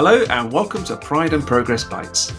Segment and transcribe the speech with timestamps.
[0.00, 2.32] Hello, and welcome to Pride and Progress Bites.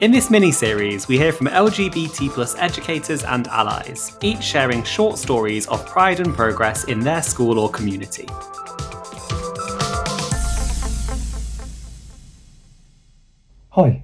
[0.00, 5.16] In this mini series, we hear from LGBT plus educators and allies, each sharing short
[5.16, 8.26] stories of pride and progress in their school or community.
[13.70, 14.02] Hi,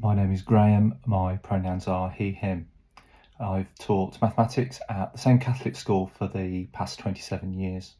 [0.00, 1.00] my name is Graham.
[1.04, 2.68] My pronouns are he, him.
[3.40, 7.96] I've taught mathematics at the same Catholic school for the past 27 years.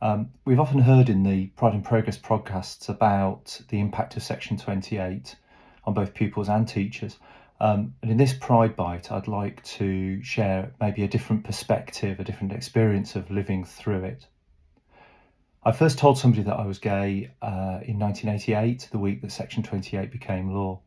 [0.00, 4.56] Um, we've often heard in the Pride and Progress podcasts about the impact of Section
[4.56, 5.34] 28
[5.84, 7.16] on both pupils and teachers.
[7.60, 12.24] Um, and in this Pride Bite, I'd like to share maybe a different perspective, a
[12.24, 14.26] different experience of living through it.
[15.64, 19.64] I first told somebody that I was gay uh, in 1988, the week that Section
[19.64, 20.80] 28 became law.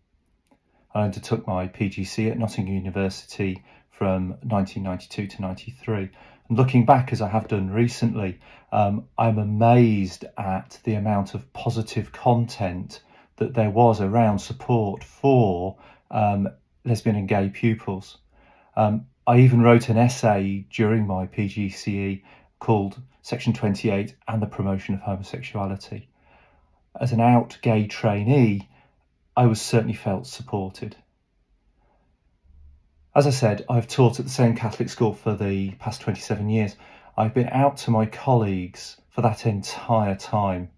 [0.96, 6.10] I undertook my PGCE at Nottingham University from 1992 to 93.
[6.52, 8.38] Looking back, as I have done recently,
[8.74, 13.00] um, I'm amazed at the amount of positive content
[13.38, 15.78] that there was around support for
[16.12, 16.50] um,
[16.84, 18.18] lesbian and gay pupils.
[18.76, 22.22] Um, I even wrote an essay during my PGCE
[22.60, 26.10] called Section 28 and the Promotion of Homosexuality.
[27.00, 28.68] As an out gay trainee,
[29.38, 30.98] I was certainly felt supported.
[33.14, 36.78] As I said, I've taught at the same Catholic school for the past 27 years.
[37.18, 40.70] I've been out to my colleagues for that entire time.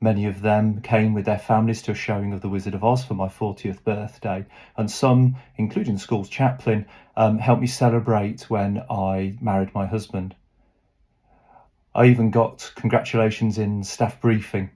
[0.00, 3.04] Many of them came with their families to a showing of The Wizard of Oz
[3.04, 4.44] for my 40th birthday,
[4.76, 10.34] and some, including the school's chaplain, um, helped me celebrate when I married my husband.
[11.94, 14.70] I even got congratulations in staff briefing.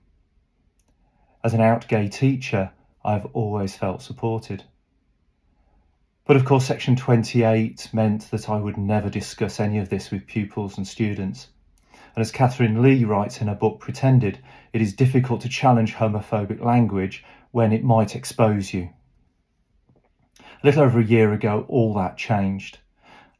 [1.43, 2.71] As an out gay teacher,
[3.03, 4.63] I've always felt supported.
[6.23, 10.27] But of course, Section 28 meant that I would never discuss any of this with
[10.27, 11.47] pupils and students.
[12.15, 14.37] And as Catherine Lee writes in her book Pretended,
[14.71, 18.89] it is difficult to challenge homophobic language when it might expose you.
[20.39, 22.77] A little over a year ago, all that changed.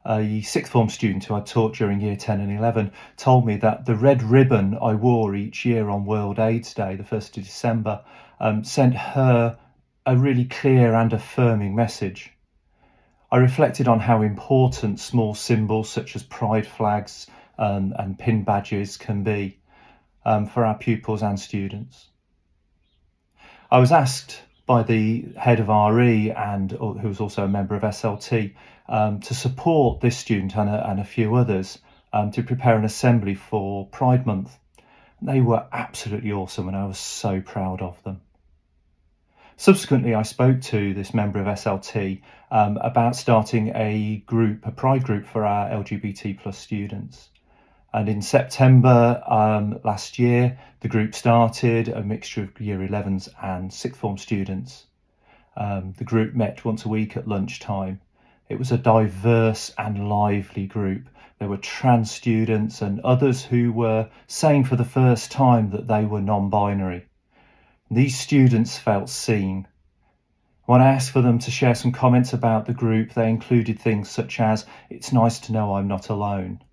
[0.04, 3.86] A sixth form student who I taught during year 10 and 11 told me that
[3.86, 8.04] the red ribbon I wore each year on World AIDS Day, the 1st of December,
[8.40, 9.56] um, sent her
[10.04, 12.32] a really clear and affirming message.
[13.32, 17.26] I reflected on how important small symbols such as pride flags
[17.58, 19.58] um, and pin badges can be
[20.26, 22.10] um, for our pupils and students.
[23.70, 27.74] I was asked by the head of RE and uh, who was also a member
[27.74, 28.52] of SLT
[28.86, 31.78] um, to support this student and a, and a few others
[32.12, 34.58] um, to prepare an assembly for Pride Month.
[35.22, 38.20] They were absolutely awesome and I was so proud of them.
[39.56, 45.04] Subsequently, I spoke to this member of SLT um, about starting a group, a pride
[45.04, 47.28] group for our LGBT plus students.
[47.94, 53.72] And in September um, last year, the group started a mixture of year 11s and
[53.72, 54.86] sixth form students.
[55.56, 58.00] Um, the group met once a week at lunchtime.
[58.48, 61.08] It was a diverse and lively group.
[61.38, 66.06] There were trans students and others who were saying for the first time that they
[66.06, 67.06] were non binary.
[67.92, 69.68] These students felt seen.
[70.64, 74.08] When I asked for them to share some comments about the group, they included things
[74.08, 76.64] such as, It's nice to know I'm not alone.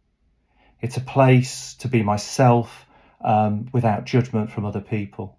[0.79, 2.85] It's a place to be myself
[3.19, 5.38] um, without judgment from other people.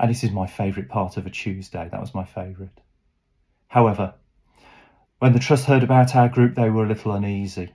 [0.00, 1.88] And this is my favourite part of a Tuesday.
[1.88, 2.80] That was my favourite.
[3.68, 4.14] However,
[5.20, 7.72] when the Trust heard about our group, they were a little uneasy.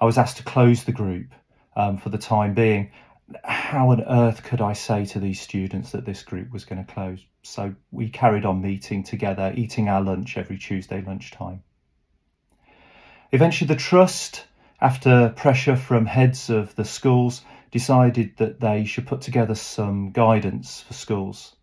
[0.00, 1.26] I was asked to close the group
[1.76, 2.90] um, for the time being,
[3.44, 6.92] how on earth could I say to these students that this group was going to
[6.92, 7.24] close?
[7.42, 11.62] So we carried on meeting together, eating our lunch every Tuesday lunchtime.
[13.32, 14.44] Eventually, the Trust,
[14.80, 20.82] after pressure from heads of the schools, decided that they should put together some guidance
[20.82, 21.56] for schools.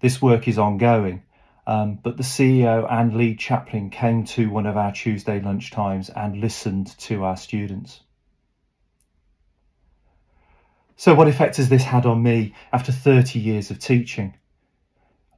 [0.00, 1.22] This work is ongoing,
[1.66, 6.40] um, but the CEO and lead chaplain came to one of our Tuesday lunchtimes and
[6.40, 8.00] listened to our students.
[10.98, 14.32] So, what effect has this had on me after 30 years of teaching?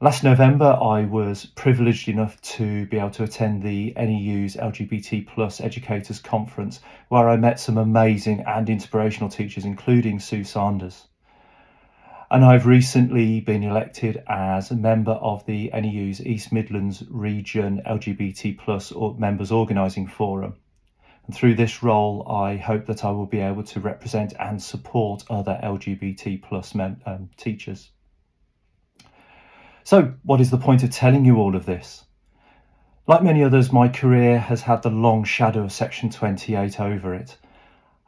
[0.00, 5.60] Last November, I was privileged enough to be able to attend the NEU's LGBT Plus
[5.60, 6.78] Educators Conference,
[7.08, 11.08] where I met some amazing and inspirational teachers, including Sue Sanders.
[12.30, 18.58] And I've recently been elected as a member of the NEU's East Midlands Region LGBT
[18.58, 20.54] Plus Members Organising Forum.
[21.28, 25.24] And through this role, I hope that I will be able to represent and support
[25.28, 27.90] other LGBT plus mem- um, teachers.
[29.84, 32.06] So, what is the point of telling you all of this?
[33.06, 37.36] Like many others, my career has had the long shadow of Section 28 over it.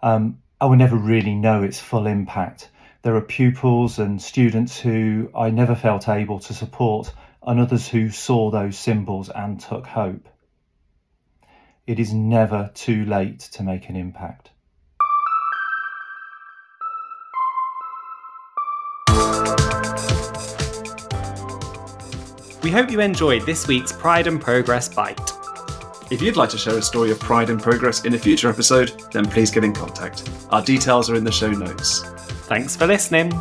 [0.02, 2.70] Um, I will never really know its full impact,
[3.02, 7.12] There are pupils and students who I never felt able to support,
[7.42, 10.26] and others who saw those symbols and took hope.
[11.86, 14.50] It is never too late to make an impact.
[22.62, 25.18] We hope you enjoyed this week's Pride and Progress Bite.
[26.10, 29.02] If you'd like to share a story of pride and progress in a future episode,
[29.12, 30.28] then please get in contact.
[30.50, 32.02] Our details are in the show notes.
[32.46, 33.32] Thanks for listening.